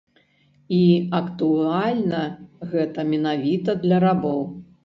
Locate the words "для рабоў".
3.85-4.41